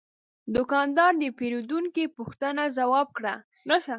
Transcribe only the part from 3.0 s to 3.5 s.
کړه.